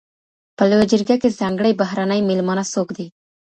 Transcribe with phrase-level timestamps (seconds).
[0.57, 3.05] په لویه جرګه کي ځانګړي بهرني مېلمانه څوک دي؟